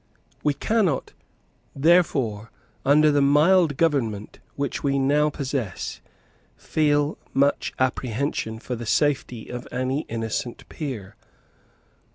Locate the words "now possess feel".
4.97-7.19